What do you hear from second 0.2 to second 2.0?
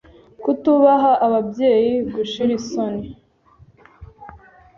Kutubaha ababyeyi,